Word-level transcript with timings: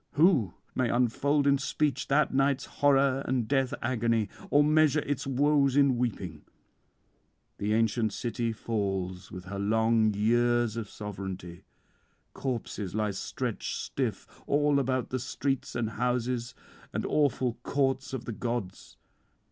Who 0.13 0.55
may 0.73 0.89
unfold 0.89 1.45
in 1.45 1.59
speech 1.59 2.07
that 2.07 2.33
night's 2.33 2.65
horror 2.65 3.23
and 3.27 3.47
death 3.47 3.71
agony, 3.83 4.29
or 4.49 4.63
measure 4.63 5.01
its 5.01 5.27
woes 5.27 5.75
in 5.77 5.95
weeping? 5.95 6.41
The 7.59 7.67
[363 7.73 8.03
397]ancient 8.07 8.11
city 8.11 8.51
falls 8.51 9.31
with 9.31 9.45
her 9.45 9.59
long 9.59 10.11
years 10.15 10.75
of 10.75 10.89
sovereignty; 10.89 11.65
corpses 12.33 12.95
lie 12.95 13.11
stretched 13.11 13.75
stiff 13.75 14.25
all 14.47 14.79
about 14.79 15.09
the 15.11 15.19
streets 15.19 15.75
and 15.75 15.91
houses 15.91 16.55
and 16.91 17.05
awful 17.05 17.59
courts 17.61 18.11
of 18.11 18.25
the 18.25 18.31
gods. 18.33 18.97